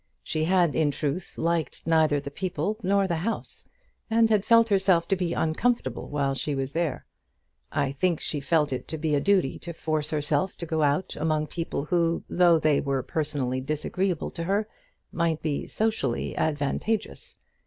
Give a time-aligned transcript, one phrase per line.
[0.23, 3.65] She had, in truth, liked neither the people nor the house,
[4.09, 7.05] and had felt herself to be uncomfortable while she was there.
[7.71, 11.15] I think she felt it to be a duty to force herself to go out
[11.17, 14.67] among people who, though they were personally disagreeable to her,
[15.11, 17.35] might be socially advantageous.